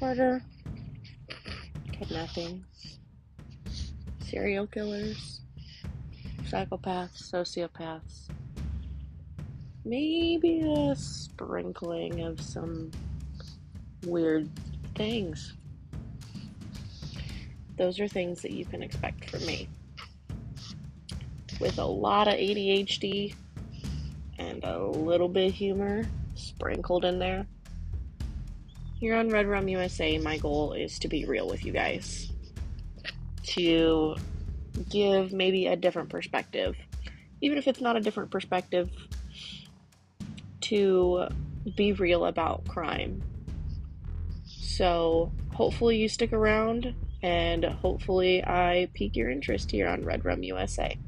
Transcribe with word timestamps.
murder, 0.00 0.40
kidnappings, 1.92 2.98
serial 4.20 4.66
killers, 4.66 5.40
psychopaths, 6.44 7.30
sociopaths, 7.30 8.28
maybe 9.84 10.60
a 10.62 10.94
sprinkling 10.94 12.20
of 12.20 12.40
some 12.40 12.90
weird 14.06 14.48
things. 14.94 15.54
Those 17.76 17.98
are 17.98 18.08
things 18.08 18.42
that 18.42 18.52
you 18.52 18.64
can 18.64 18.82
expect 18.82 19.30
from 19.30 19.44
me. 19.46 19.68
With 21.60 21.78
a 21.78 21.84
lot 21.84 22.28
of 22.28 22.34
ADHD 22.34 23.34
and 24.38 24.62
a 24.62 24.84
little 24.84 25.28
bit 25.28 25.48
of 25.48 25.54
humor 25.54 26.04
sprinkled 26.36 27.04
in 27.04 27.18
there. 27.18 27.46
Here 28.98 29.14
on 29.14 29.28
Red 29.28 29.46
Rum 29.46 29.68
USA, 29.68 30.18
my 30.18 30.38
goal 30.38 30.72
is 30.72 30.98
to 30.98 31.08
be 31.08 31.24
real 31.24 31.46
with 31.46 31.64
you 31.64 31.70
guys. 31.70 32.32
To 33.44 34.16
give 34.90 35.32
maybe 35.32 35.68
a 35.68 35.76
different 35.76 36.08
perspective. 36.08 36.76
Even 37.40 37.58
if 37.58 37.68
it's 37.68 37.80
not 37.80 37.96
a 37.96 38.00
different 38.00 38.32
perspective, 38.32 38.90
to 40.62 41.28
be 41.76 41.92
real 41.92 42.24
about 42.24 42.66
crime. 42.66 43.22
So, 44.44 45.30
hopefully, 45.54 45.98
you 45.98 46.08
stick 46.08 46.32
around 46.32 46.92
and 47.22 47.64
hopefully, 47.64 48.44
I 48.44 48.88
pique 48.94 49.14
your 49.14 49.30
interest 49.30 49.70
here 49.70 49.86
on 49.86 50.04
Red 50.04 50.24
Rum 50.24 50.42
USA. 50.42 50.98